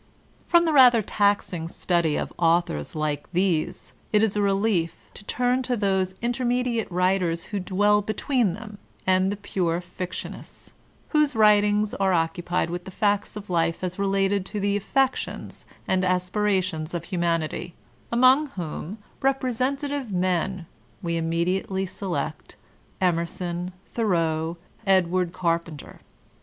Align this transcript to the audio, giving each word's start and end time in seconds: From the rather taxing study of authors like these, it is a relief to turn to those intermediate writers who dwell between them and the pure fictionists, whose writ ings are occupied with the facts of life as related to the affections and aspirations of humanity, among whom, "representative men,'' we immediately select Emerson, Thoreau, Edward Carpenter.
From 0.47 0.65
the 0.65 0.73
rather 0.73 1.03
taxing 1.03 1.67
study 1.67 2.15
of 2.15 2.33
authors 2.39 2.95
like 2.95 3.31
these, 3.33 3.93
it 4.11 4.23
is 4.23 4.35
a 4.35 4.41
relief 4.41 5.11
to 5.13 5.23
turn 5.23 5.61
to 5.61 5.77
those 5.77 6.15
intermediate 6.23 6.91
writers 6.91 7.43
who 7.53 7.59
dwell 7.59 8.01
between 8.01 8.55
them 8.55 8.79
and 9.05 9.31
the 9.31 9.37
pure 9.37 9.79
fictionists, 9.79 10.71
whose 11.09 11.35
writ 11.35 11.63
ings 11.63 11.93
are 11.93 12.13
occupied 12.13 12.71
with 12.71 12.85
the 12.85 12.89
facts 12.89 13.35
of 13.35 13.47
life 13.47 13.83
as 13.83 13.99
related 13.99 14.43
to 14.47 14.59
the 14.59 14.75
affections 14.75 15.67
and 15.87 16.03
aspirations 16.03 16.95
of 16.95 17.03
humanity, 17.03 17.75
among 18.11 18.47
whom, 18.57 18.97
"representative 19.21 20.11
men,'' 20.11 20.65
we 21.03 21.15
immediately 21.15 21.85
select 21.85 22.55
Emerson, 22.99 23.71
Thoreau, 23.93 24.57
Edward 24.87 25.31
Carpenter. 25.31 25.99